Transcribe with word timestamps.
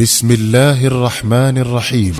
بسم 0.00 0.30
الله 0.30 0.86
الرحمن 0.86 1.58
الرحيم. 1.58 2.14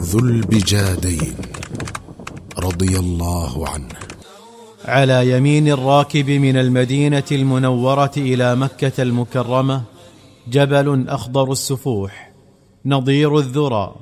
ذو 0.00 0.18
البجادين 0.18 1.34
رضي 2.58 2.98
الله 2.98 3.68
عنه. 3.68 3.94
على 4.84 5.30
يمين 5.30 5.68
الراكب 5.68 6.30
من 6.30 6.56
المدينة 6.56 7.24
المنورة 7.32 8.10
إلى 8.16 8.56
مكة 8.56 9.02
المكرمة 9.02 9.82
جبل 10.48 11.08
أخضر 11.08 11.52
السفوح 11.52 12.32
نظير 12.86 13.38
الذرى 13.38 13.94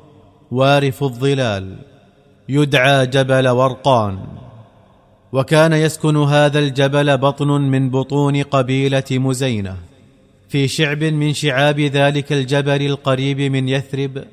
وارف 0.50 1.02
الظلال 1.02 1.78
يدعى 2.48 3.06
جبل 3.06 3.48
ورقان. 3.48 4.18
وكان 5.32 5.72
يسكن 5.72 6.16
هذا 6.16 6.58
الجبل 6.58 7.18
بطن 7.18 7.48
من 7.48 7.90
بطون 7.90 8.42
قبيلة 8.42 9.10
مزينة. 9.10 9.87
في 10.48 10.68
شعب 10.68 11.04
من 11.04 11.32
شعاب 11.32 11.80
ذلك 11.80 12.32
الجبل 12.32 12.86
القريب 12.86 13.40
من 13.40 13.68
يثرب 13.68 14.24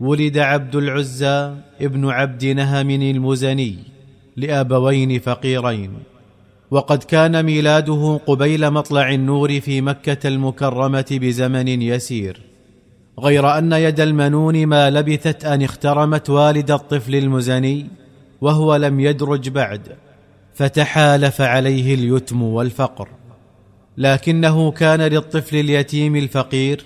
ولد 0.00 0.38
عبد 0.38 0.76
العزى 0.76 1.54
ابن 1.80 2.08
عبد 2.08 2.44
نهم 2.44 2.90
المزني 2.90 3.78
لأبوين 4.36 5.18
فقيرين. 5.18 5.92
وقد 6.70 7.02
كان 7.02 7.44
ميلاده 7.44 8.20
قبيل 8.26 8.70
مطلع 8.70 9.10
النور 9.10 9.60
في 9.60 9.80
مكة 9.80 10.28
المكرمة 10.28 11.06
بزمن 11.10 11.68
يسير. 11.82 12.40
غير 13.20 13.58
أن 13.58 13.72
يد 13.72 14.00
المنون 14.00 14.66
ما 14.66 14.90
لبثت 14.90 15.44
أن 15.44 15.62
اخترمت 15.62 16.30
والد 16.30 16.70
الطفل 16.70 17.14
المزني 17.14 17.86
وهو 18.40 18.76
لم 18.76 19.00
يدرج 19.00 19.48
بعد 19.48 19.80
فتحالف 20.54 21.40
عليه 21.40 21.94
اليتم 21.94 22.42
والفقر. 22.42 23.08
لكنه 23.98 24.70
كان 24.70 25.00
للطفل 25.00 25.56
اليتيم 25.56 26.16
الفقير 26.16 26.84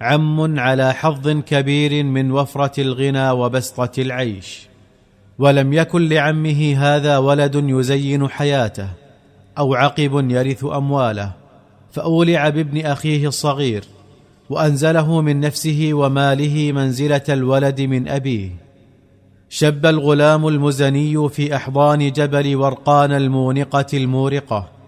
عم 0.00 0.58
على 0.58 0.94
حظ 0.94 1.28
كبير 1.28 2.04
من 2.04 2.32
وفرة 2.32 2.80
الغنى 2.80 3.30
وبسطة 3.30 4.02
العيش. 4.02 4.68
ولم 5.38 5.72
يكن 5.72 6.08
لعمه 6.08 6.74
هذا 6.76 7.18
ولد 7.18 7.54
يزين 7.54 8.28
حياته 8.28 8.88
أو 9.58 9.74
عقب 9.74 10.30
يرث 10.30 10.64
أمواله 10.64 11.32
فأولع 11.92 12.48
بابن 12.48 12.86
أخيه 12.86 13.28
الصغير 13.28 13.84
وأنزله 14.50 15.20
من 15.20 15.40
نفسه 15.40 15.90
وماله 15.92 16.72
منزلة 16.72 17.22
الولد 17.28 17.80
من 17.80 18.08
أبيه. 18.08 18.50
شب 19.48 19.86
الغلام 19.86 20.48
المزني 20.48 21.28
في 21.28 21.56
أحضان 21.56 22.12
جبل 22.12 22.56
ورقان 22.56 23.12
المونقة 23.12 23.86
المورقة 23.94 24.79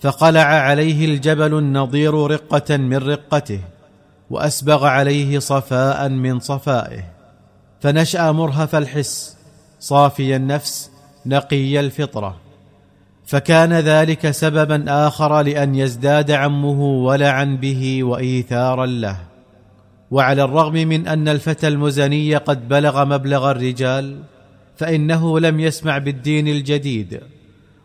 فقلع 0.00 0.40
عليه 0.40 1.04
الجبل 1.04 1.58
النضير 1.58 2.14
رقة 2.14 2.76
من 2.76 2.96
رقته 2.96 3.60
وأسبغ 4.30 4.86
عليه 4.86 5.38
صفاء 5.38 6.08
من 6.08 6.40
صفائه. 6.40 7.04
فنشأ 7.80 8.32
مرهف 8.32 8.74
الحس 8.74 9.36
صافي 9.80 10.36
النفس 10.36 10.90
نقي 11.26 11.80
الفطرة. 11.80 12.36
فكان 13.26 13.72
ذلك 13.72 14.30
سببا 14.30 14.84
آخر 14.88 15.42
لأن 15.42 15.74
يزداد 15.74 16.30
عمه 16.30 16.80
ولعا 16.82 17.44
به 17.44 18.04
وايثارا 18.04 18.86
له. 18.86 19.16
وعلى 20.10 20.42
الرغم 20.44 20.72
من 20.72 21.08
أن 21.08 21.28
الفتى 21.28 21.68
المزني 21.68 22.36
قد 22.36 22.68
بلغ 22.68 23.04
مبلغ 23.04 23.50
الرجال 23.50 24.18
فإنه 24.76 25.40
لم 25.40 25.60
يسمع 25.60 25.98
بالدين 25.98 26.48
الجديد. 26.48 27.20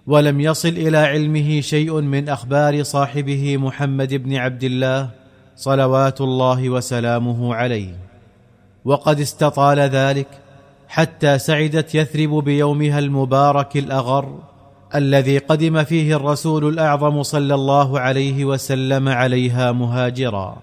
ولم 0.08 0.42
يصل 0.42 0.70
إلى 0.70 0.98
علمه 0.98 1.62
شيء 1.62 2.02
من 2.02 2.30
أخبار 2.30 2.84
صاحبه 2.84 3.58
محمد 3.58 4.14
بن 4.14 4.36
عبد 4.36 4.64
الله 4.64 5.10
صلوات 5.56 6.22
الله 6.22 6.70
وسلامه 6.70 7.56
عليه. 7.56 7.96
وقد 8.86 9.20
استطال 9.20 9.80
ذلك 9.80 10.28
حتى 10.88 11.40
سعدت 11.40 11.96
يثرب 11.96 12.44
بيومها 12.44 13.00
المبارك 13.00 13.78
الأغر 13.78 14.40
الذي 14.96 15.38
قدم 15.38 15.84
فيه 15.84 16.16
الرسول 16.16 16.68
الأعظم 16.68 17.24
صلى 17.24 17.56
الله 17.56 18.00
عليه 18.00 18.46
وسلم 18.46 19.10
عليها 19.10 19.72
مهاجرا. 19.72 20.58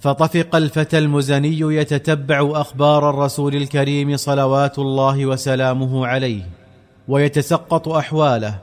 فطفق 0.00 0.56
الفتى 0.56 0.98
المزني 0.98 1.60
يتتبع 1.60 2.50
أخبار 2.54 3.10
الرسول 3.10 3.56
الكريم 3.56 4.16
صلوات 4.16 4.78
الله 4.78 5.26
وسلامه 5.26 6.06
عليه. 6.06 6.63
ويتسقط 7.08 7.88
أحواله 7.88 8.58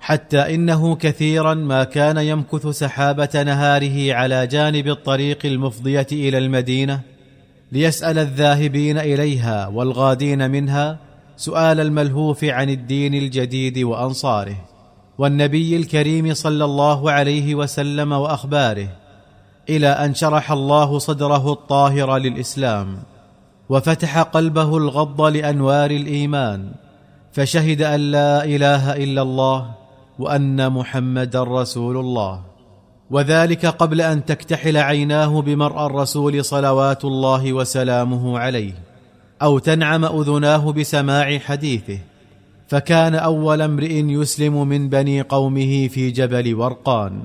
حتى 0.00 0.54
إنه 0.54 0.96
كثيرا 0.96 1.54
ما 1.54 1.84
كان 1.84 2.18
يمكث 2.18 2.66
سحابة 2.66 3.42
نهاره 3.42 4.14
على 4.14 4.46
جانب 4.46 4.88
الطريق 4.88 5.38
المفضية 5.46 6.06
إلى 6.12 6.38
المدينة 6.38 7.00
ليسأل 7.72 8.18
الذاهبين 8.18 8.98
إليها 8.98 9.66
والغادين 9.66 10.50
منها 10.50 10.98
سؤال 11.36 11.80
الملهوف 11.80 12.44
عن 12.44 12.70
الدين 12.70 13.14
الجديد 13.14 13.78
وأنصاره 13.78 14.56
والنبي 15.18 15.76
الكريم 15.76 16.34
صلى 16.34 16.64
الله 16.64 17.10
عليه 17.10 17.54
وسلم 17.54 18.12
وأخباره 18.12 18.88
إلى 19.68 19.88
أن 19.88 20.14
شرح 20.14 20.52
الله 20.52 20.98
صدره 20.98 21.52
الطاهر 21.52 22.16
للإسلام 22.16 22.98
وفتح 23.68 24.22
قلبه 24.22 24.76
الغض 24.76 25.20
لأنوار 25.20 25.90
الإيمان. 25.90 26.72
فشهد 27.32 27.82
أن 27.82 28.00
لا 28.00 28.44
إله 28.44 28.96
إلا 28.96 29.22
الله 29.22 29.70
وأن 30.18 30.72
محمدا 30.72 31.42
رسول 31.42 31.96
الله. 31.96 32.42
وذلك 33.10 33.66
قبل 33.66 34.00
أن 34.00 34.24
تكتحل 34.24 34.76
عيناه 34.76 35.42
بمرأى 35.42 35.86
الرسول 35.86 36.44
صلوات 36.44 37.04
الله 37.04 37.52
وسلامه 37.52 38.38
عليه 38.38 38.72
أو 39.42 39.58
تنعم 39.58 40.04
أذناه 40.04 40.72
بسماع 40.72 41.38
حديثه. 41.38 41.98
فكان 42.68 43.14
أول 43.14 43.62
امرئ 43.62 43.92
يسلم 43.92 44.68
من 44.68 44.88
بني 44.88 45.20
قومه 45.20 45.88
في 45.88 46.10
جبل 46.10 46.54
ورقان. 46.54 47.22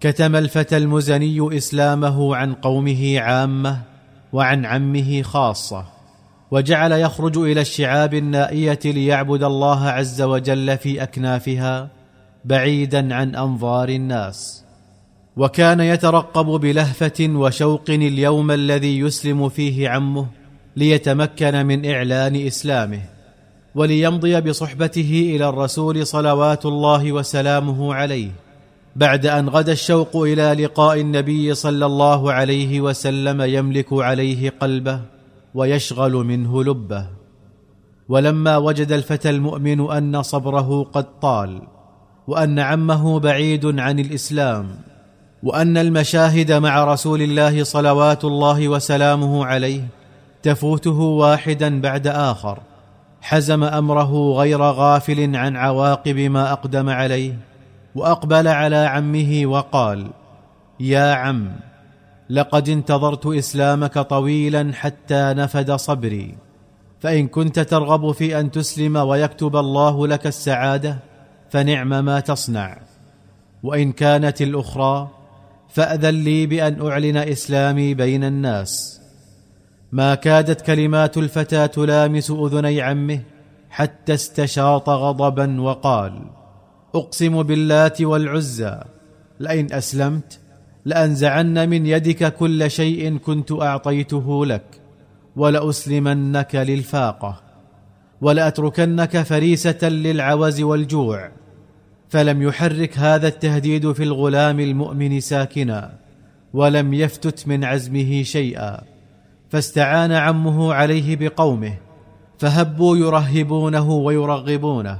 كتم 0.00 0.36
الفتى 0.36 0.76
المزني 0.76 1.56
إسلامه 1.56 2.36
عن 2.36 2.54
قومه 2.54 3.20
عامة 3.20 3.82
وعن 4.32 4.66
عمه 4.66 5.22
خاصة. 5.22 5.97
وجعل 6.50 6.92
يخرج 6.92 7.38
إلى 7.38 7.60
الشعاب 7.60 8.14
النائية 8.14 8.78
ليعبد 8.84 9.42
الله 9.42 9.88
عز 9.88 10.22
وجل 10.22 10.78
في 10.78 11.02
أكنافها 11.02 11.88
بعيدا 12.44 13.14
عن 13.14 13.34
أنظار 13.34 13.88
الناس. 13.88 14.64
وكان 15.36 15.80
يترقب 15.80 16.46
بلهفة 16.46 17.28
وشوق 17.28 17.84
اليوم 17.88 18.50
الذي 18.50 18.98
يسلم 18.98 19.48
فيه 19.48 19.88
عمه 19.88 20.26
ليتمكن 20.76 21.66
من 21.66 21.90
إعلان 21.90 22.46
إسلامه 22.46 23.00
وليمضي 23.74 24.40
بصحبته 24.40 25.32
إلى 25.36 25.48
الرسول 25.48 26.06
صلوات 26.06 26.66
الله 26.66 27.12
وسلامه 27.12 27.94
عليه 27.94 28.30
بعد 28.96 29.26
أن 29.26 29.48
غدا 29.48 29.72
الشوق 29.72 30.16
إلى 30.16 30.64
لقاء 30.64 31.00
النبي 31.00 31.54
صلى 31.54 31.86
الله 31.86 32.32
عليه 32.32 32.80
وسلم 32.80 33.42
يملك 33.42 33.86
عليه 33.92 34.50
قلبه. 34.60 35.00
ويشغل 35.54 36.12
منه 36.12 36.64
لبه. 36.64 37.06
ولما 38.08 38.56
وجد 38.56 38.92
الفتى 38.92 39.30
المؤمن 39.30 39.90
أن 39.90 40.22
صبره 40.22 40.82
قد 40.92 41.20
طال 41.20 41.62
وأن 42.28 42.58
عمه 42.58 43.20
بعيد 43.20 43.80
عن 43.80 43.98
الإسلام 43.98 44.68
وأن 45.42 45.76
المشاهد 45.78 46.52
مع 46.52 46.84
رسول 46.84 47.22
الله 47.22 47.64
صلوات 47.64 48.24
الله 48.24 48.68
وسلامه 48.68 49.46
عليه 49.46 49.88
تفوته 50.42 51.00
واحدا 51.00 51.80
بعد 51.80 52.06
آخر 52.06 52.58
حزم 53.20 53.64
أمره 53.64 54.32
غير 54.32 54.62
غافل 54.62 55.36
عن 55.36 55.56
عواقب 55.56 56.16
ما 56.16 56.52
أقدم 56.52 56.88
عليه 56.88 57.38
وأقبل 57.94 58.48
على 58.48 58.76
عمه 58.76 59.42
وقال 59.46 60.10
يا 60.80 61.14
عم 61.14 61.52
لقد 62.30 62.68
انتظرت 62.68 63.26
إسلامك 63.26 63.98
طويلا 63.98 64.72
حتى 64.74 65.34
نفد 65.36 65.72
صبري. 65.72 66.34
فإن 67.00 67.28
كنت 67.28 67.60
ترغب 67.60 68.12
في 68.12 68.40
أن 68.40 68.50
تسلم 68.50 68.96
ويكتب 68.96 69.56
الله 69.56 70.06
لك 70.06 70.26
السعادة 70.26 70.98
فنعم 71.50 72.04
ما 72.04 72.20
تصنع. 72.20 72.78
وإن 73.62 73.92
كانت 73.92 74.42
الأخرى 74.42 75.08
فأذن 75.68 76.24
لي 76.24 76.46
بأن 76.46 76.86
أعلن 76.86 77.16
إسلامي 77.16 77.94
بين 77.94 78.24
الناس. 78.24 79.00
ما 79.92 80.14
كادت 80.14 80.60
كلمات 80.60 81.16
الفتى 81.16 81.68
تلامس 81.68 82.30
أذني 82.30 82.82
عمه 82.82 83.20
حتى 83.70 84.14
استشاط 84.14 84.88
غضبا 84.88 85.60
وقال 85.60 86.22
أقسم 86.94 87.42
باللات 87.42 88.02
والعزى 88.02 88.80
لئن 89.40 89.72
أسلمت 89.72 90.38
لأنزعن 90.88 91.68
من 91.68 91.86
يدك 91.86 92.34
كل 92.34 92.70
شيء 92.70 93.16
كنت 93.16 93.52
أعطيته 93.52 94.46
لك 94.46 94.80
ولأسلمنك 95.36 96.54
للفاقة 96.54 97.40
ولأتركنك 98.20 99.22
فريسة 99.22 99.88
للعوز 99.88 100.60
والجوع 100.60 101.30
فلم 102.08 102.42
يحرك 102.42 102.98
هذا 102.98 103.28
التهديد 103.28 103.92
في 103.92 104.02
الغلام 104.02 104.60
المؤمن 104.60 105.20
ساكنا 105.20 105.92
ولم 106.54 106.94
يفتت 106.94 107.48
من 107.48 107.64
عزمه 107.64 108.22
شيئا 108.22 108.80
فاستعان 109.50 110.12
عمه 110.12 110.74
عليه 110.74 111.16
بقومه 111.16 111.74
فهبوا 112.38 112.96
يرهبونه 112.96 113.90
ويرغبونه 113.90 114.98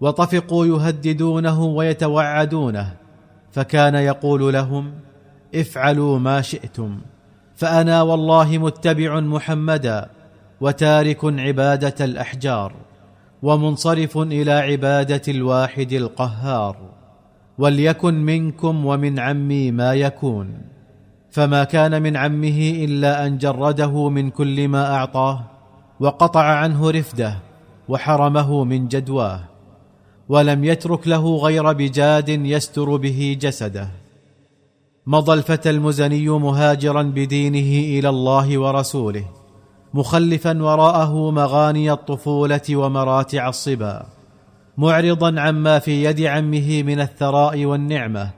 وطفقوا 0.00 0.66
يهددونه 0.66 1.64
ويتوعدونه 1.64 2.92
فكان 3.52 3.94
يقول 3.94 4.52
لهم 4.52 5.05
افعلوا 5.54 6.18
ما 6.18 6.40
شئتم. 6.40 6.98
فأنا 7.56 8.02
والله 8.02 8.58
متبع 8.58 9.20
محمدا 9.20 10.08
وتارك 10.60 11.24
عبادة 11.24 12.04
الأحجار 12.04 12.72
ومنصرف 13.42 14.18
إلى 14.18 14.52
عبادة 14.52 15.22
الواحد 15.28 15.92
القهار. 15.92 16.76
وليكن 17.58 18.14
منكم 18.14 18.86
ومن 18.86 19.18
عمي 19.18 19.70
ما 19.70 19.94
يكون. 19.94 20.58
فما 21.30 21.64
كان 21.64 22.02
من 22.02 22.16
عمه 22.16 22.58
إلا 22.84 23.26
أن 23.26 23.38
جرده 23.38 24.08
من 24.08 24.30
كل 24.30 24.68
ما 24.68 24.94
أعطاه 24.94 25.44
وقطع 26.00 26.42
عنه 26.42 26.90
رفده 26.90 27.34
وحرمه 27.88 28.64
من 28.64 28.88
جدواه. 28.88 29.40
ولم 30.28 30.64
يترك 30.64 31.08
له 31.08 31.36
غير 31.36 31.72
بجاد 31.72 32.28
يستر 32.28 32.96
به 32.96 33.36
جسده. 33.40 33.88
مضى 35.06 35.32
الفتى 35.32 35.70
المزني 35.70 36.28
مهاجرا 36.28 37.02
بدينه 37.02 37.98
إلى 37.98 38.08
الله 38.08 38.58
ورسوله 38.58 39.24
مخلفا 39.94 40.62
وراءه 40.62 41.30
مغاني 41.30 41.92
الطفولة 41.92 42.62
ومراتع 42.70 43.48
الصبا 43.48 44.06
معرضا 44.78 45.40
عما 45.40 45.78
في 45.78 46.04
يد 46.04 46.20
عمه 46.20 46.82
من 46.82 47.00
الثراء 47.00 47.64
والنعمة 47.64 48.30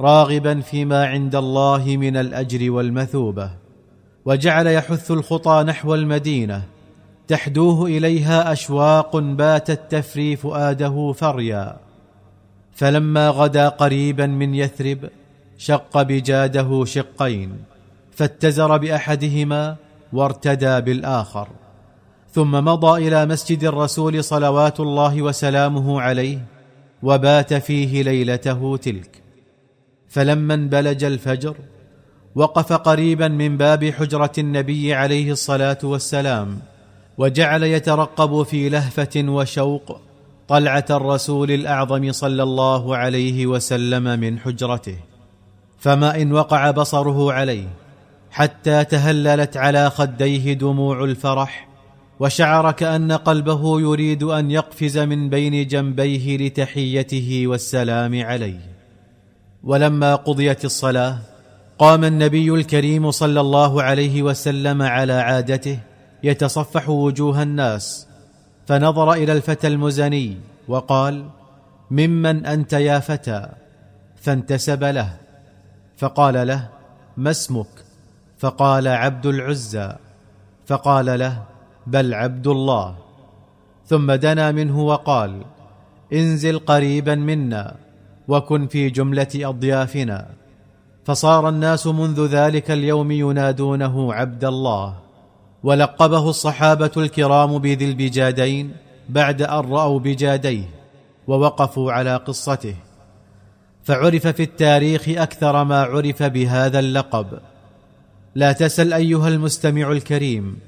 راغبا 0.00 0.60
فيما 0.60 1.06
عند 1.06 1.34
الله 1.36 1.96
من 1.96 2.16
الأجر 2.16 2.70
والمثوبة. 2.70 3.50
وجعل 4.24 4.66
يحث 4.66 5.10
الخطى 5.10 5.64
نحو 5.66 5.94
المدينة 5.94 6.62
تحدوه 7.28 7.86
إليها 7.86 8.52
أشواق 8.52 9.16
باتت 9.16 9.80
تفري 9.90 10.36
فؤاده 10.36 11.12
فريا. 11.12 11.76
فلما 12.72 13.28
غدا 13.28 13.68
قريبا 13.68 14.26
من 14.26 14.54
يثرب 14.54 14.98
شق 15.58 16.02
بجاده 16.02 16.84
شقين 16.84 17.58
فاتزر 18.10 18.76
بأحدهما 18.76 19.76
وارتدى 20.12 20.80
بالآخر. 20.80 21.48
ثم 22.32 22.50
مضى 22.50 23.08
إلى 23.08 23.26
مسجد 23.26 23.64
الرسول 23.64 24.24
صلوات 24.24 24.80
الله 24.80 25.22
وسلامه 25.22 26.00
عليه 26.00 26.38
وبات 27.02 27.54
فيه 27.54 28.02
ليلته 28.02 28.76
تلك. 28.76 29.22
فلما 30.08 30.54
انبلج 30.54 31.04
الفجر 31.04 31.56
وقف 32.34 32.72
قريبا 32.72 33.28
من 33.28 33.56
باب 33.56 33.84
حجرة 33.84 34.32
النبي 34.38 34.94
عليه 34.94 35.32
الصلاة 35.32 35.78
والسلام 35.82 36.58
وجعل 37.18 37.62
يترقب 37.62 38.42
في 38.42 38.68
لهفة 38.68 39.24
وشوق 39.28 40.00
طلعة 40.48 40.84
الرسول 40.90 41.50
الأعظم 41.50 42.12
صلى 42.12 42.42
الله 42.42 42.96
عليه 42.96 43.46
وسلم 43.46 44.20
من 44.20 44.38
حجرته. 44.38 44.96
فما 45.78 46.22
إن 46.22 46.32
وقع 46.32 46.70
بصره 46.70 47.32
عليه 47.32 47.68
حتى 48.30 48.84
تهللت 48.84 49.56
على 49.56 49.90
خديه 49.90 50.52
دموع 50.52 51.04
الفرح 51.04 51.68
وشعر 52.20 52.72
كأن 52.72 53.12
قلبه 53.12 53.80
يريد 53.80 54.22
أن 54.22 54.50
يقفز 54.50 54.98
من 54.98 55.30
بين 55.30 55.66
جنبيه 55.66 56.36
لتحيته 56.36 57.42
والسلام 57.46 58.22
عليه. 58.24 58.60
ولما 59.64 60.14
قضيت 60.14 60.64
الصلاة 60.64 61.18
قام 61.78 62.04
النبي 62.04 62.50
الكريم 62.54 63.10
صلى 63.10 63.40
الله 63.40 63.82
عليه 63.82 64.22
وسلم 64.22 64.82
على 64.82 65.12
عادته 65.12 65.78
يتصفح 66.22 66.88
وجوه 66.88 67.42
الناس 67.42 68.06
فنظر 68.66 69.12
إلى 69.12 69.32
الفتى 69.32 69.66
المزني 69.66 70.36
وقال 70.68 71.28
ممن 71.90 72.46
أنت 72.46 72.72
يا 72.72 72.98
فتى؟ 72.98 73.48
فانتسب 74.16 74.84
له. 74.84 75.25
فقال 75.96 76.46
له 76.46 76.68
ما 77.16 77.30
اسمك؟ 77.30 77.66
فقال 78.38 78.88
عبد 78.88 79.26
العزى. 79.26 79.92
فقال 80.66 81.18
له 81.18 81.42
بل 81.86 82.14
عبد 82.14 82.46
الله. 82.46 82.94
ثم 83.86 84.12
دنا 84.12 84.52
منه 84.52 84.80
وقال 84.80 85.42
انزل 86.12 86.58
قريبا 86.58 87.14
منا 87.14 87.76
وكن 88.28 88.66
في 88.66 88.90
جملة 88.90 89.28
أضيافنا. 89.34 90.28
فصار 91.04 91.48
الناس 91.48 91.86
منذ 91.86 92.26
ذلك 92.26 92.70
اليوم 92.70 93.10
ينادونه 93.10 94.14
عبد 94.14 94.44
الله. 94.44 94.94
ولقبه 95.62 96.30
الصحابة 96.30 96.90
الكرام 96.96 97.58
بذي 97.58 97.84
البجادين 97.84 98.72
بعد 99.08 99.42
أن 99.42 99.70
رأوا 99.70 99.98
بجاديه 99.98 100.64
ووقفوا 101.26 101.92
على 101.92 102.16
قصته. 102.16 102.74
فعرف 103.86 104.26
في 104.26 104.42
التاريخ 104.42 105.08
أكثر 105.08 105.64
ما 105.64 105.82
عرف 105.82 106.22
بهذا 106.22 106.78
اللقب. 106.78 107.26
لا 108.34 108.52
تسل 108.52 108.92
أيها 108.92 109.28
المستمع 109.28 109.92
الكريم 109.92 110.58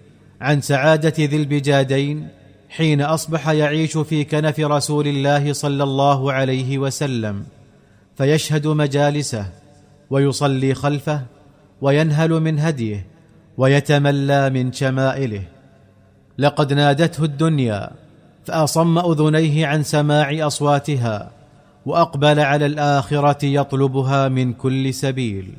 عن 0.41 0.61
سعادة 0.61 1.12
ذي 1.19 1.37
البجادين 1.37 2.29
حين 2.69 3.03
أصبح 3.03 3.49
يعيش 3.49 3.99
في 3.99 4.25
كنف 4.25 4.61
رسول 4.61 5.06
الله 5.06 5.53
صلى 5.53 5.82
الله 5.85 6.32
عليه 6.32 6.79
وسلم 6.79 7.44
فيشهد 8.19 8.67
مجالسه 8.67 9.47
ويصلي 10.11 10.75
خلفه 10.75 11.23
وينهل 11.81 12.31
من 12.31 12.59
هديه 12.59 13.06
ويتملى 13.56 14.50
من 14.50 14.73
شمائله. 14.73 15.43
لقد 16.38 16.73
نادته 16.73 17.25
الدنيا 17.25 17.91
فأصم 18.44 18.99
أذنيه 18.99 19.67
عن 19.67 19.82
سماع 19.82 20.47
أصواتها 20.47 21.38
وأقبل 21.88 22.40
على 22.40 22.67
الآخرة 22.67 23.44
يطلبها 23.44 24.29
من 24.29 24.52
كل 24.52 24.94
سبيل. 24.94 25.52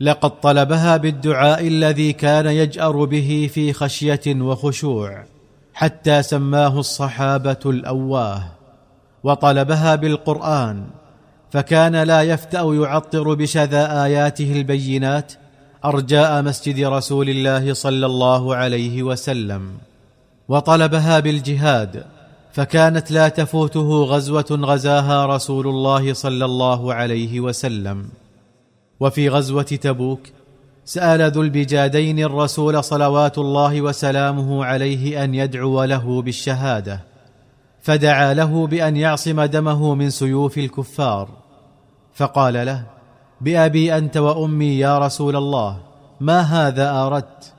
لقد 0.00 0.40
طلبها 0.40 0.96
بالدعاء 0.96 1.68
الذي 1.68 2.12
كان 2.12 2.46
يجأر 2.46 3.04
به 3.04 3.50
في 3.54 3.72
خشية 3.72 4.20
وخشوع 4.26 5.24
حتى 5.74 6.22
سماه 6.22 6.80
الصحابة 6.80 7.58
الأواه. 7.66 8.42
وطلبها 9.24 9.94
بالقرآن 9.94 10.84
فكان 11.50 11.96
لا 11.96 12.22
يفتأ 12.22 12.62
يعطر 12.62 13.34
بشذا 13.34 14.04
آياته 14.04 14.52
البينات 14.52 15.32
أرجاء 15.84 16.42
مسجد 16.42 16.84
رسول 16.84 17.28
الله 17.28 17.74
صلى 17.74 18.06
الله 18.06 18.56
عليه 18.56 19.02
وسلم. 19.02 19.72
وطلبها 20.48 21.20
بالجهاد 21.20 22.04
فكانت 22.52 23.10
لا 23.10 23.28
تفوته 23.28 24.04
غزوة 24.04 24.46
غزاها 24.50 25.26
رسول 25.26 25.68
الله 25.68 26.12
صلى 26.12 26.44
الله 26.44 26.94
عليه 26.94 27.40
وسلم. 27.40 28.08
وفي 29.00 29.28
غزوة 29.28 29.62
تبوك 29.62 30.20
سأل 30.84 31.30
ذو 31.32 31.42
البجادين 31.42 32.18
الرسول 32.18 32.84
صلوات 32.84 33.38
الله 33.38 33.82
وسلامه 33.82 34.64
عليه 34.64 35.24
أن 35.24 35.34
يدعو 35.34 35.84
له 35.84 36.22
بالشهادة 36.22 37.00
فدعا 37.82 38.34
له 38.34 38.66
بأن 38.66 38.96
يعصم 38.96 39.42
دمه 39.42 39.94
من 39.94 40.10
سيوف 40.10 40.58
الكفار. 40.58 41.28
فقال 42.14 42.66
له 42.66 42.82
بأبي 43.40 43.96
أنت 43.96 44.16
وأمي 44.16 44.78
يا 44.78 44.98
رسول 44.98 45.36
الله 45.36 45.78
ما 46.20 46.40
هذا 46.40 46.92
آردت؟ 46.92 47.52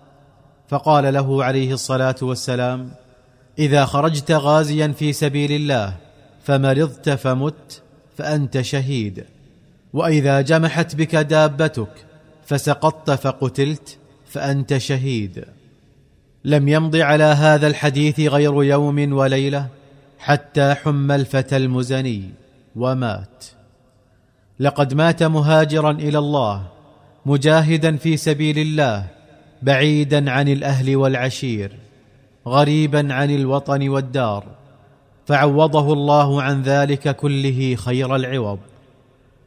فقال 0.67 1.13
له 1.13 1.43
عليه 1.43 1.73
الصلاة 1.73 2.15
والسلام 2.21 2.91
إذا 3.59 3.85
خرجت 3.85 4.31
غازيا 4.31 4.87
في 4.87 5.13
سبيل 5.13 5.51
الله 5.51 5.97
فمرضت 6.43 7.09
فمت 7.09 7.81
فأنت 8.17 8.61
شهيد. 8.61 9.23
وإذا 9.93 10.41
جمحت 10.41 10.95
بك 10.95 11.15
دابتك 11.15 12.05
فسقطت 12.45 13.11
فقتلت 13.11 13.97
فأنت 14.27 14.77
شهيد. 14.77 15.45
لم 16.45 16.67
يمض 16.67 16.95
على 16.95 17.23
هذا 17.23 17.67
الحديث 17.67 18.19
غير 18.19 18.63
يوم 18.63 19.13
وليلة 19.13 19.67
حتى 20.19 20.73
حم 20.73 21.11
الفتى 21.11 21.57
المزني 21.57 22.29
ومات. 22.75 23.45
لقد 24.59 24.93
مات 24.93 25.23
مهاجرا 25.23 25.91
إلى 25.91 26.17
الله 26.17 26.67
مجاهدا 27.25 27.97
في 27.97 28.17
سبيل 28.17 28.59
الله 28.59 29.07
بعيدا 29.61 30.31
عن 30.31 30.47
الأهل 30.47 30.95
والعشير. 30.95 31.71
غريبا 32.47 33.13
عن 33.13 33.31
الوطن 33.31 33.89
والدار 33.89 34.43
فعوضه 35.25 35.93
الله 35.93 36.41
عن 36.41 36.61
ذلك 36.61 37.15
كله 37.15 37.75
خير 37.75 38.15
العوض. 38.15 38.59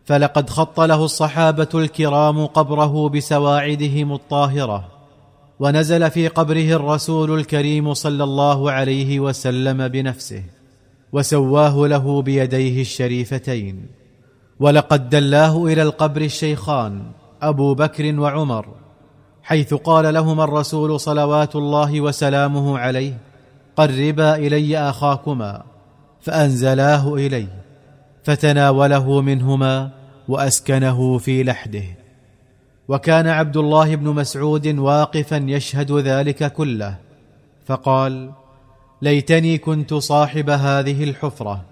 فلقد 0.05 0.51
خط 0.51 0.81
له 0.81 1.05
الصحابة 1.05 1.69
الكرام 1.75 2.47
قبره 2.47 3.09
بسواعدهم 3.09 4.13
الطاهرة 4.13 4.89
ونزل 5.61 6.11
في 6.11 6.29
قبره 6.29 6.77
الرسول 6.77 7.39
الكريم 7.39 7.95
صلى 7.95 8.25
الله 8.25 8.71
عليه 8.71 9.21
وسلم 9.21 9.89
بنفسه 9.89 10.43
وسواه 11.13 11.87
له 11.87 12.23
بيديه 12.23 12.81
الشريفتين. 12.81 13.87
ولقد 14.61 15.09
دلاه 15.09 15.65
إلى 15.65 15.83
القبر 15.83 16.21
الشيخان 16.21 17.03
أبو 17.43 17.75
بكر 17.75 18.21
وعمر 18.21 18.67
حيث 19.45 19.75
قال 19.75 20.15
لهما 20.15 20.45
الرسول 20.45 21.01
صلوات 21.01 21.57
الله 21.57 22.01
وسلامه 22.01 22.79
عليه 22.79 23.19
قربا 23.77 24.37
إلي 24.37 24.79
أخاكما 24.79 25.63
فأنزلاه 26.21 27.15
إليه 27.15 27.49
فتناوله 28.25 29.21
منهما 29.21 29.91
وأسكنه 30.29 31.19
في 31.19 31.43
لحده. 31.43 31.85
وكان 32.89 33.27
عبد 33.27 33.57
الله 33.57 33.95
بن 33.95 34.09
مسعود 34.09 34.67
واقفا 34.67 35.45
يشهد 35.49 35.93
ذلك 35.93 36.53
كله 36.53 36.97
فقال 37.67 38.31
ليتني 39.03 39.59
كنت 39.59 39.95
صاحب 39.95 40.51
هذه 40.51 41.05
الحفرة 41.05 41.65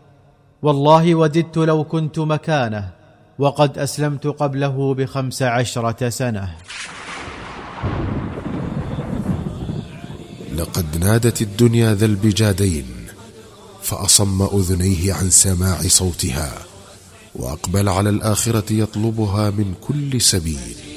والله 0.62 1.14
وددت 1.14 1.58
لو 1.58 1.84
كنت 1.84 2.18
مكانه 2.18 2.88
وقد 3.38 3.78
أسلمت 3.78 4.26
قبله 4.26 4.94
بخمس 4.94 5.42
عشرة 5.42 6.08
سنة. 6.08 6.54
لقد 10.56 10.96
نادت 11.04 11.42
الدنيا 11.42 11.94
ذا 11.94 12.06
البجادين 12.06 12.86
فأصم 13.82 14.42
أذنيه 14.42 15.12
عن 15.12 15.30
سماع 15.30 15.82
صوتها 15.82 16.66
وأقبل 17.34 17.88
على 17.88 18.10
الآخرة 18.10 18.72
يطلبها 18.72 19.50
من 19.50 19.74
كل 19.80 20.20
سبيل. 20.20 20.91